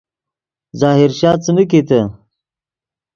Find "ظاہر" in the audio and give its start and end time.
0.79-1.09